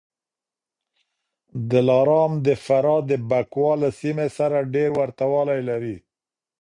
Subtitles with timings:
[1.71, 5.97] دلارام د فراه د بکواه له سیمې سره ډېر ورته والی لري